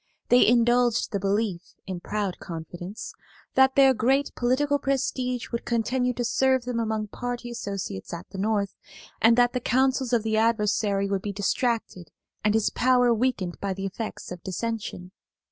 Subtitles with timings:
[0.29, 3.13] They indulged the belief, in proud confidence,
[3.53, 8.39] that their great political prestige would continue to serve them among party associates at the
[8.39, 8.73] North,
[9.21, 12.09] and that the counsels of the adversary would be distracted
[12.43, 15.11] and his power weakened by the effects of dissension.